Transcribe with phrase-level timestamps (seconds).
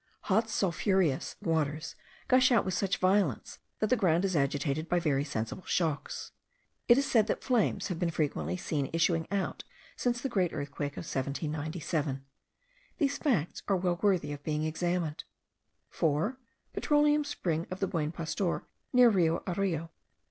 [0.21, 1.93] Hot sulphureous waters
[2.27, 6.31] gush out with such violence that the ground is agitated by very sensible shocks.
[6.87, 9.63] It is said that flames have been frequently seen issuing out
[9.95, 12.25] since the great earthquake of 1797.
[12.97, 15.23] These facts are well worthy of being examined.
[15.89, 16.39] 4.
[16.73, 19.89] Petroleum spring of the Buen Pastor, near Rio Areo.